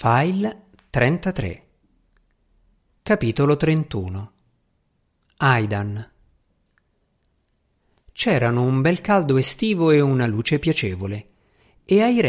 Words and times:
File 0.00 0.66
33 0.90 1.66
Capitolo 3.02 3.56
31 3.56 4.32
Aidan 5.38 6.10
C'erano 8.12 8.62
un 8.62 8.80
bel 8.80 9.00
caldo 9.00 9.36
estivo 9.38 9.90
e 9.90 10.00
una 10.00 10.28
luce 10.28 10.60
piacevole, 10.60 11.30
e 11.84 12.00
ai 12.00 12.20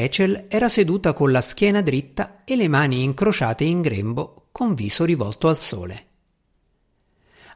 era 0.48 0.68
seduta 0.68 1.14
con 1.14 1.32
la 1.32 1.42
schiena 1.42 1.82
dritta 1.82 2.42
e 2.44 2.56
le 2.56 2.68
mani 2.68 3.04
incrociate 3.04 3.66
in 3.66 3.82
grembo 3.82 4.48
con 4.52 4.74
viso 4.74 5.06
rivolto 5.06 5.48
al 5.48 5.60
sole. 5.60 6.08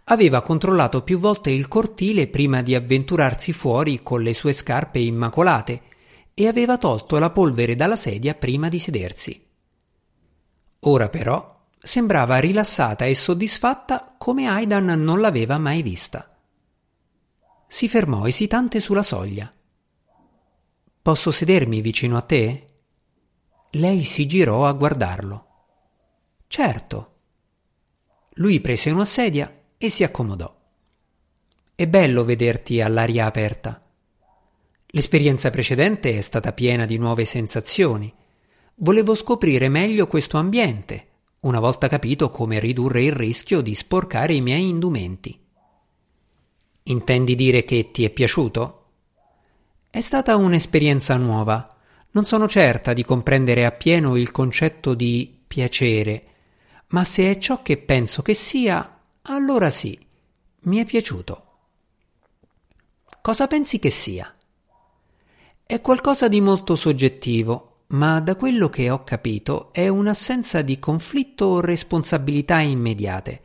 Aveva 0.04 0.44
controllato 0.44 1.02
più 1.02 1.18
volte 1.18 1.50
il 1.50 1.68
cortile 1.68 2.28
prima 2.28 2.62
di 2.62 2.76
avventurarsi 2.76 3.52
fuori 3.52 4.04
con 4.04 4.22
le 4.22 4.36
sue 4.36 4.54
scarpe 4.54 5.00
immacolate 5.00 5.82
e 6.36 6.48
aveva 6.48 6.78
tolto 6.78 7.18
la 7.18 7.32
polvere 7.32 7.76
dalla 7.76 7.96
sedia 7.96 8.36
prima 8.36 8.70
di 8.70 8.78
sedersi. 8.78 9.43
Ora 10.86 11.10
però 11.10 11.62
sembrava 11.80 12.40
rilassata 12.40 13.06
e 13.06 13.16
soddisfatta 13.16 14.16
come 14.18 14.48
Aidan 14.48 14.86
non 14.86 15.20
l'aveva 15.20 15.58
mai 15.58 15.82
vista. 15.82 16.38
Si 17.68 17.88
fermò 17.88 18.26
esitante 18.26 18.80
sulla 18.80 19.02
soglia. 19.02 19.52
Posso 21.02 21.32
sedermi 21.32 21.82
vicino 21.82 22.18
a 22.18 22.22
te? 22.22 22.68
Lei 23.72 24.04
si 24.04 24.26
girò 24.26 24.66
a 24.66 24.74
guardarlo. 24.74 25.48
Certo. 26.48 27.12
Lui 28.36 28.60
prese 28.60 28.92
una 28.92 29.06
sedia 29.06 29.54
e 29.78 29.90
si 29.90 30.04
accomodò. 30.04 30.54
È 31.76 31.88
bello 31.88 32.24
vederti 32.24 32.82
all'aria 32.82 33.26
aperta. 33.26 33.82
L'esperienza 34.88 35.50
precedente 35.50 36.18
è 36.18 36.22
stata 36.22 36.54
piena 36.54 36.86
di 36.86 36.98
nuove 36.98 37.26
sensazioni 37.26 38.14
Volevo 38.76 39.14
scoprire 39.14 39.70
meglio 39.70 40.08
questo 40.08 40.38
ambiente, 40.38 41.08
una 41.42 41.60
volta 41.60 41.88
capito 41.88 42.32
come 42.32 42.60
ridurre 42.60 43.04
il 43.04 43.12
rischio 43.12 43.62
di 43.62 43.76
sporcare 43.76 44.34
i 44.34 44.42
miei 44.42 44.68
indumenti. 44.68 45.40
Intendi 46.84 47.36
dire 47.36 47.64
che 47.64 47.92
ti 47.92 48.04
è 48.04 48.10
piaciuto? 48.10 48.86
È 49.90 50.02
stata 50.02 50.36
un'esperienza 50.36 51.16
nuova. 51.18 51.78
Non 52.12 52.26
sono 52.26 52.48
certa 52.48 52.94
di 52.94 53.06
comprendere 53.06 53.64
appieno 53.66 54.16
il 54.16 54.32
concetto 54.32 54.96
di 54.96 55.42
piacere, 55.46 56.26
ma 56.88 57.04
se 57.04 57.32
è 57.32 57.38
ciò 57.38 57.62
che 57.62 57.78
penso 57.78 58.24
che 58.24 58.34
sia, 58.34 59.02
allora 59.24 59.70
sì, 59.70 59.98
mi 60.62 60.78
è 60.78 60.86
piaciuto. 60.86 61.48
Cosa 63.22 63.48
pensi 63.48 63.78
che 63.78 63.92
sia? 63.92 64.36
È 65.64 65.80
qualcosa 65.80 66.28
di 66.28 66.42
molto 66.42 66.76
soggettivo, 66.76 67.73
ma 67.94 68.20
da 68.20 68.36
quello 68.36 68.70
che 68.70 68.90
ho 68.90 69.04
capito 69.04 69.70
è 69.72 69.88
un'assenza 69.88 70.62
di 70.62 70.80
conflitto 70.80 71.46
o 71.46 71.60
responsabilità 71.60 72.60
immediate. 72.60 73.42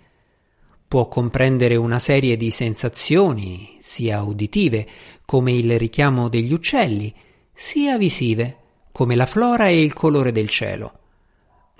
Può 0.89 1.07
comprendere 1.07 1.77
una 1.77 1.99
serie 1.99 2.37
di 2.37 2.51
sensazioni, 2.51 3.77
sia 3.79 4.23
uditive, 4.23 4.87
come 5.27 5.53
il 5.53 5.79
richiamo 5.79 6.29
degli 6.29 6.53
uccelli, 6.53 7.15
sia 7.53 7.99
visive, 7.99 8.57
come 8.91 9.17
la 9.17 9.27
flora 9.27 9.69
e 9.69 9.83
il 9.83 9.93
colore 9.93 10.33
del 10.33 10.49
cielo. 10.49 10.93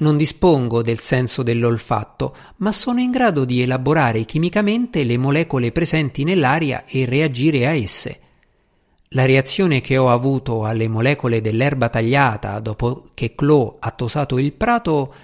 Non 0.01 0.19
dispongo 0.19 0.83
del 0.83 0.99
senso 0.99 1.43
dell'olfatto, 1.43 2.37
ma 2.57 2.71
sono 2.71 3.01
in 3.01 3.11
grado 3.11 3.47
di 3.47 3.63
elaborare 3.63 4.25
chimicamente 4.25 5.05
le 5.05 5.17
molecole 5.17 5.73
presenti 5.73 6.23
nell'aria 6.23 6.85
e 6.85 7.07
reagire 7.07 7.67
a 7.67 7.73
esse. 7.73 8.21
La 9.13 9.25
reazione 9.25 9.81
che 9.81 9.97
ho 9.97 10.11
avuto 10.11 10.65
alle 10.65 10.87
molecole 10.87 11.41
dell'erba 11.41 11.89
tagliata 11.89 12.61
dopo 12.61 13.07
che 13.15 13.35
Chloe 13.35 13.77
ha 13.79 13.91
tosato 13.93 14.37
il 14.39 14.53
prato 14.53 15.15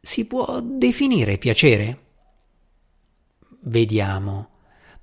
si 0.00 0.24
può 0.24 0.60
definire 0.60 1.38
piacere? 1.38 1.98
Vediamo. 3.60 4.48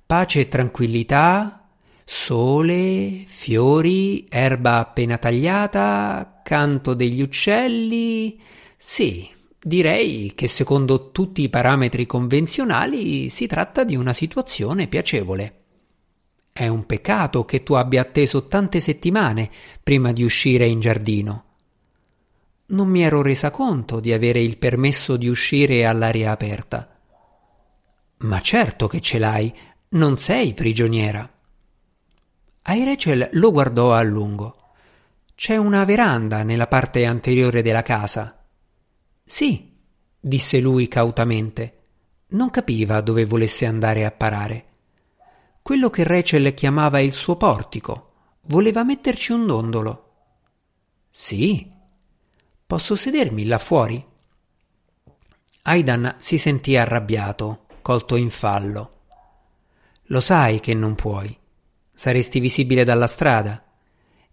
Pace 0.04 0.40
e 0.40 0.48
tranquillità, 0.48 1.70
sole, 2.04 3.24
fiori, 3.26 4.26
erba 4.28 4.76
appena 4.76 5.16
tagliata, 5.16 6.42
canto 6.44 6.92
degli 6.92 7.22
uccelli. 7.22 8.38
Sì, 8.76 9.26
direi 9.58 10.32
che 10.34 10.48
secondo 10.48 11.12
tutti 11.12 11.40
i 11.40 11.48
parametri 11.48 12.04
convenzionali 12.04 13.30
si 13.30 13.46
tratta 13.46 13.84
di 13.84 13.96
una 13.96 14.12
situazione 14.12 14.86
piacevole. 14.86 15.61
È 16.54 16.68
un 16.68 16.84
peccato 16.84 17.46
che 17.46 17.62
tu 17.62 17.72
abbia 17.72 18.02
atteso 18.02 18.46
tante 18.46 18.78
settimane 18.78 19.50
prima 19.82 20.12
di 20.12 20.22
uscire 20.22 20.66
in 20.66 20.80
giardino. 20.80 21.44
Non 22.66 22.88
mi 22.88 23.02
ero 23.02 23.22
resa 23.22 23.50
conto 23.50 24.00
di 24.00 24.12
avere 24.12 24.40
il 24.40 24.58
permesso 24.58 25.16
di 25.16 25.28
uscire 25.28 25.86
all'aria 25.86 26.30
aperta. 26.30 26.94
Ma 28.18 28.40
certo 28.42 28.86
che 28.86 29.00
ce 29.00 29.18
l'hai, 29.18 29.52
non 29.90 30.18
sei 30.18 30.52
prigioniera. 30.52 31.28
Rachel 32.64 33.30
lo 33.32 33.50
guardò 33.50 33.94
a 33.94 34.02
lungo. 34.02 34.74
C'è 35.34 35.56
una 35.56 35.84
veranda 35.84 36.42
nella 36.42 36.66
parte 36.66 37.06
anteriore 37.06 37.62
della 37.62 37.82
casa. 37.82 38.44
Sì, 39.24 39.74
disse 40.20 40.60
lui 40.60 40.86
cautamente. 40.86 41.78
Non 42.28 42.50
capiva 42.50 43.00
dove 43.00 43.24
volesse 43.24 43.64
andare 43.64 44.04
a 44.04 44.10
parare 44.10 44.66
quello 45.62 45.90
che 45.90 46.02
Rachel 46.02 46.52
chiamava 46.54 46.98
il 47.00 47.12
suo 47.12 47.36
portico. 47.36 48.10
Voleva 48.46 48.82
metterci 48.82 49.30
un 49.32 49.46
dondolo. 49.46 50.10
Sì. 51.08 51.70
Posso 52.66 52.96
sedermi 52.96 53.44
là 53.44 53.58
fuori? 53.58 54.04
Aidan 55.62 56.16
si 56.18 56.38
sentì 56.38 56.76
arrabbiato, 56.76 57.66
colto 57.82 58.16
in 58.16 58.30
fallo. 58.30 59.00
Lo 60.06 60.18
sai 60.18 60.58
che 60.58 60.74
non 60.74 60.96
puoi. 60.96 61.38
Saresti 61.94 62.40
visibile 62.40 62.82
dalla 62.82 63.06
strada. 63.06 63.62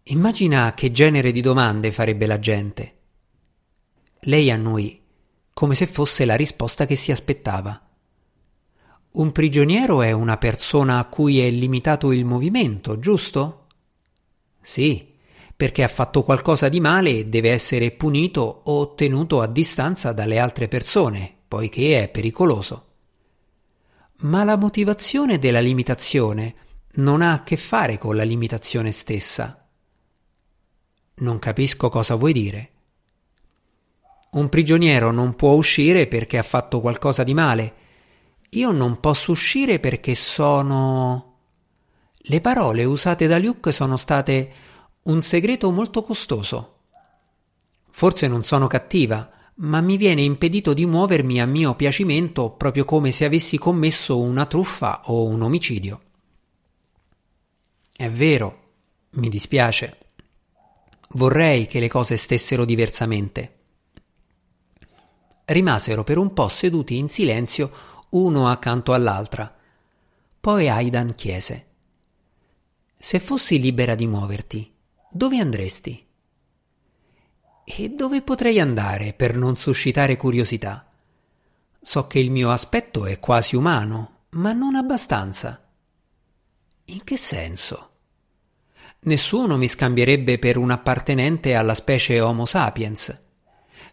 Immagina 0.04 0.74
che 0.74 0.92
genere 0.92 1.32
di 1.32 1.42
domande 1.42 1.92
farebbe 1.92 2.26
la 2.26 2.40
gente. 2.40 2.98
Lei 4.22 4.50
annuì, 4.50 5.00
come 5.54 5.76
se 5.76 5.86
fosse 5.86 6.26
la 6.26 6.36
risposta 6.36 6.86
che 6.86 6.96
si 6.96 7.12
aspettava. 7.12 7.89
Un 9.12 9.32
prigioniero 9.32 10.04
è 10.04 10.12
una 10.12 10.38
persona 10.38 11.00
a 11.00 11.06
cui 11.06 11.40
è 11.40 11.50
limitato 11.50 12.12
il 12.12 12.26
movimento, 12.26 13.00
giusto? 13.00 13.66
Sì, 14.62 15.16
perché 15.56 15.84
ha 15.84 15.88
fatto 15.88 16.24
qualcosa 16.24 16.70
di 16.70 16.80
male 16.80 17.10
e 17.10 17.26
deve 17.26 17.50
essere 17.50 17.90
punito 17.90 18.62
o 18.66 18.94
tenuto 18.94 19.42
a 19.42 19.48
distanza 19.48 20.12
dalle 20.12 20.38
altre 20.38 20.68
persone, 20.68 21.36
poiché 21.48 22.04
è 22.04 22.10
pericoloso. 22.10 22.86
Ma 24.18 24.44
la 24.44 24.58
motivazione 24.58 25.40
della 25.40 25.60
limitazione 25.60 26.56
non 26.96 27.24
ha 27.24 27.34
a 27.34 27.44
che 27.44 27.58
fare 27.58 27.98
con 27.98 28.16
la 28.16 28.24
limitazione 28.24 28.92
stessa. 28.92 29.68
Non 31.16 31.40
capisco 31.40 31.90
cosa 31.90 32.14
vuoi 32.14 32.34
dire. 32.34 32.72
Un 34.32 34.50
prigioniero 34.50 35.10
non 35.10 35.36
può 35.36 35.54
uscire 35.54 36.06
perché 36.06 36.38
ha 36.38 36.44
fatto 36.44 36.80
qualcosa 36.80 37.24
di 37.24 37.34
male 37.34 37.74
io 38.50 38.72
non 38.72 39.00
posso 39.00 39.32
uscire 39.32 39.80
perché 39.80 40.16
sono. 40.16 41.26
Le 42.18 42.42
parole 42.42 42.84
usate 42.84 43.28
da 43.28 43.38
Luke 43.38 43.72
sono 43.72 43.98
state 43.98 44.54
un 45.04 45.22
segreto 45.22 45.70
molto 45.72 46.04
costoso. 46.04 46.78
Forse 47.90 48.28
non 48.28 48.44
sono 48.44 48.68
cattiva, 48.68 49.30
ma 49.56 49.82
mi 49.82 49.98
viene 49.98 50.22
impedito 50.22 50.74
di 50.74 50.86
muovermi 50.86 51.42
a 51.42 51.46
mio 51.46 51.76
piacimento 51.76 52.52
proprio 52.52 52.86
come 52.86 53.12
se 53.12 53.26
avessi 53.26 53.58
commesso 53.58 54.18
una 54.20 54.46
truffa 54.46 55.02
o 55.06 55.26
un 55.26 55.42
omicidio. 55.42 56.02
È 57.96 58.10
vero, 58.10 58.60
mi 59.12 59.30
dispiace. 59.30 59.98
Vorrei 61.14 61.68
che 61.68 61.80
le 61.80 61.90
cose 61.90 62.16
stessero 62.18 62.66
diversamente. 62.66 63.58
Rimasero 65.46 66.04
per 66.04 66.18
un 66.18 66.34
po' 66.34 66.48
seduti 66.48 66.98
in 66.98 67.10
silenzio 67.10 67.72
uno 68.10 68.50
accanto 68.50 68.94
all'altra. 68.94 69.56
Poi 70.40 70.70
Aidan 70.70 71.16
chiese 71.16 71.68
Se 72.96 73.20
fossi 73.20 73.60
libera 73.60 73.96
di 73.96 74.08
muoverti, 74.08 74.74
dove 75.12 75.40
andresti? 75.40 76.06
E 77.64 77.90
dove 77.90 78.22
potrei 78.22 78.60
andare 78.60 79.14
per 79.14 79.36
non 79.36 79.56
suscitare 79.56 80.18
curiosità? 80.18 80.90
So 81.82 82.08
che 82.08 82.20
il 82.20 82.32
mio 82.32 82.52
aspetto 82.52 83.06
è 83.06 83.20
quasi 83.20 83.56
umano, 83.56 84.26
ma 84.32 84.54
non 84.54 84.76
abbastanza. 84.76 85.64
In 86.86 87.04
che 87.04 87.16
senso? 87.16 87.90
Nessuno 89.02 89.58
mi 89.58 89.68
scambierebbe 89.68 90.40
per 90.40 90.58
un 90.58 90.72
appartenente 90.72 91.54
alla 91.54 91.74
specie 91.74 92.20
Homo 92.20 92.46
sapiens. 92.46 93.28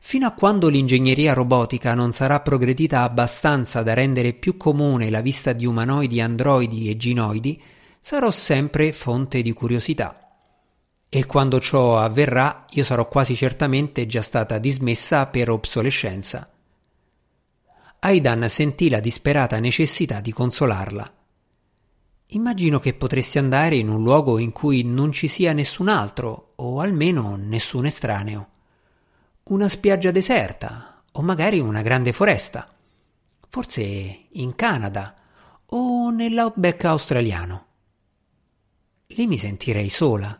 Fino 0.00 0.27
a 0.27 0.33
quando 0.33 0.69
l'ingegneria 0.69 1.33
robotica 1.33 1.94
non 1.94 2.12
sarà 2.12 2.41
progredita 2.41 3.03
abbastanza 3.03 3.83
da 3.83 3.94
rendere 3.94 4.33
più 4.33 4.56
comune 4.56 5.11
la 5.11 5.21
vista 5.21 5.53
di 5.53 5.67
umanoidi, 5.67 6.21
androidi 6.21 6.91
e 6.91 6.97
ginoidi, 6.97 7.61
sarò 8.00 8.31
sempre 8.31 8.93
fonte 8.93 9.43
di 9.43 9.53
curiosità. 9.53 10.21
E 11.09 11.27
quando 11.27 11.61
ciò 11.61 11.99
avverrà, 11.99 12.67
io 12.71 12.85
sarò 12.85 13.09
quasi 13.09 13.35
certamente 13.35 14.06
già 14.06 14.23
stata 14.23 14.59
dismessa 14.59 15.27
per 15.27 15.50
obsolescenza. 15.50 16.50
Aidan 18.00 18.49
sentì 18.49 18.89
la 18.89 19.00
disperata 19.00 19.59
necessità 19.59 20.21
di 20.21 20.32
consolarla. 20.32 21.12
Immagino 22.31 22.79
che 22.79 22.94
potresti 22.94 23.39
andare 23.39 23.77
in 23.77 23.89
un 23.89 24.03
luogo 24.03 24.39
in 24.39 24.53
cui 24.53 24.82
non 24.82 25.12
ci 25.12 25.29
sia 25.29 25.53
nessun 25.53 25.89
altro, 25.89 26.53
o 26.56 26.81
almeno 26.81 27.37
nessun 27.37 27.87
estraneo. 27.87 28.49
Una 29.48 29.69
spiaggia 29.69 30.10
deserta, 30.10 31.04
o 31.12 31.22
magari 31.22 31.60
una 31.60 31.81
grande 31.81 32.12
foresta. 32.12 32.69
Forse 33.48 34.26
in 34.28 34.56
Canada 34.56 35.14
o 35.66 36.10
nell'outback 36.10 36.84
australiano. 36.87 37.66
Lì 39.06 39.28
mi 39.28 39.38
sentirei 39.38 39.88
sola. 39.88 40.37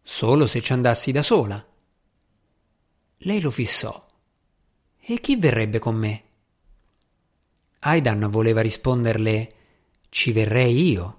Solo 0.00 0.46
se 0.46 0.60
ci 0.60 0.72
andassi 0.72 1.10
da 1.10 1.22
sola. 1.22 1.66
Lei 3.16 3.40
lo 3.40 3.50
fissò. 3.50 4.06
E 5.00 5.18
chi 5.18 5.34
verrebbe 5.34 5.80
con 5.80 5.96
me? 5.96 6.22
Aidan 7.80 8.30
voleva 8.30 8.60
risponderle 8.60 9.52
ci 10.10 10.30
verrei 10.30 10.90
io. 10.90 11.18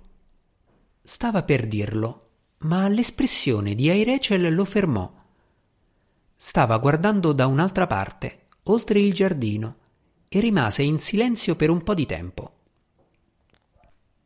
Stava 1.02 1.44
per 1.44 1.68
dirlo, 1.68 2.30
ma 2.60 2.88
l'espressione 2.88 3.76
di 3.76 3.90
Airechel 3.90 4.56
lo 4.56 4.64
fermò. 4.64 5.20
Stava 6.44 6.80
guardando 6.80 7.34
da 7.34 7.46
un'altra 7.46 7.86
parte, 7.86 8.48
oltre 8.64 9.00
il 9.00 9.14
giardino, 9.14 9.76
e 10.28 10.40
rimase 10.40 10.82
in 10.82 10.98
silenzio 10.98 11.56
per 11.56 11.70
un 11.70 11.84
po' 11.84 11.94
di 11.94 12.08
tempo. 12.08 12.54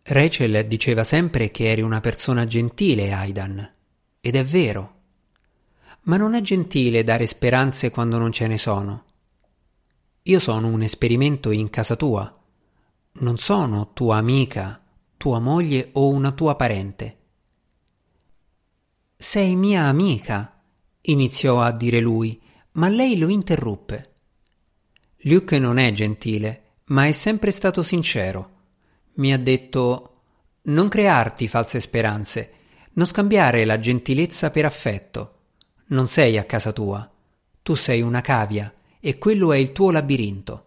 Rachel 0.02 0.66
diceva 0.66 1.04
sempre 1.04 1.52
che 1.52 1.70
eri 1.70 1.82
una 1.82 2.00
persona 2.00 2.46
gentile, 2.46 3.12
Aidan, 3.12 3.70
ed 4.22 4.34
è 4.34 4.46
vero. 4.46 4.94
Ma 6.04 6.16
non 6.16 6.36
è 6.36 6.42
gentile 6.42 7.04
dare 7.04 7.28
speranze 7.28 7.92
quando 7.92 8.18
non 8.18 8.32
ce 8.32 8.48
ne 8.48 8.58
sono. 8.58 9.04
Io 10.22 10.40
sono 10.40 10.70
un 10.70 10.84
esperimento 10.84 11.52
in 11.52 11.70
casa 11.70 11.98
tua. 11.98 12.34
Non 13.12 13.38
sono 13.38 13.92
tua 13.92 14.16
amica, 14.16 14.82
tua 15.18 15.40
moglie 15.40 15.90
o 15.92 16.08
una 16.08 16.32
tua 16.32 16.56
parente. 16.56 17.18
Sei 19.18 19.58
mia 19.58 19.84
amica, 19.84 20.55
iniziò 21.06 21.62
a 21.62 21.72
dire 21.72 22.00
lui, 22.00 22.42
ma 22.74 22.90
lei 22.90 23.18
lo 23.18 23.28
interruppe. 23.30 24.14
Luke 25.22 25.58
non 25.60 25.78
è 25.78 25.92
gentile, 25.92 26.78
ma 26.86 27.08
è 27.08 27.12
sempre 27.12 27.52
stato 27.52 27.82
sincero 27.84 28.54
mi 29.16 29.32
ha 29.32 29.38
detto 29.38 30.12
non 30.64 30.90
crearti 30.90 31.48
false 31.48 31.80
speranze, 31.80 32.52
non 32.94 33.06
scambiare 33.06 33.64
la 33.66 33.80
gentilezza 33.80 34.50
per 34.52 34.66
affetto. 34.66 35.34
Non 35.88 36.08
sei 36.08 36.38
a 36.38 36.44
casa 36.44 36.72
tua. 36.72 37.10
Tu 37.62 37.76
sei 37.76 38.02
una 38.02 38.22
cavia 38.22 38.74
e 39.00 39.18
quello 39.18 39.54
è 39.54 39.58
il 39.58 39.72
tuo 39.72 39.92
labirinto. 39.92 40.64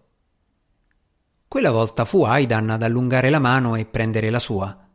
Quella 1.47 1.71
volta 1.71 2.05
fu 2.05 2.25
Aidan 2.25 2.71
ad 2.71 2.83
allungare 2.83 3.31
la 3.31 3.39
mano 3.39 3.75
e 3.75 3.87
prendere 3.87 4.31
la 4.31 4.39
sua. 4.39 4.87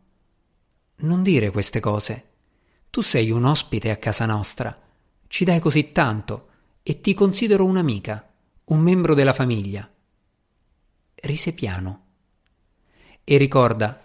Non 0.95 1.23
dire 1.23 1.49
queste 1.51 1.79
cose. 1.79 2.29
Tu 2.89 3.01
sei 3.01 3.31
un 3.31 3.43
ospite 3.43 3.89
a 3.89 3.97
casa 3.97 4.25
nostra. 4.25 4.79
Ci 5.33 5.45
dai 5.45 5.59
così 5.59 5.91
tanto 5.91 6.49
e 6.83 7.01
ti 7.01 7.15
considero 7.15 7.65
un'amica, 7.65 8.31
un 8.65 8.79
membro 8.81 9.15
della 9.15 9.33
famiglia. 9.33 9.91
Rise 11.15 11.53
piano. 11.53 12.01
E 13.23 13.37
ricorda, 13.37 13.99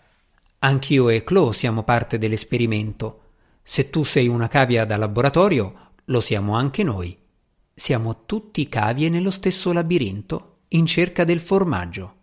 anch'io 0.60 1.10
e 1.10 1.24
Chloe 1.24 1.52
siamo 1.52 1.82
parte 1.82 2.16
dell'esperimento. 2.16 3.24
Se 3.60 3.90
tu 3.90 4.04
sei 4.04 4.26
una 4.26 4.48
cavia 4.48 4.86
da 4.86 4.96
laboratorio, 4.96 5.90
lo 6.06 6.20
siamo 6.22 6.56
anche 6.56 6.82
noi. 6.82 7.14
Siamo 7.74 8.24
tutti 8.24 8.66
cavie 8.66 9.10
nello 9.10 9.30
stesso 9.30 9.70
labirinto, 9.74 10.60
in 10.68 10.86
cerca 10.86 11.24
del 11.24 11.40
formaggio. 11.40 12.17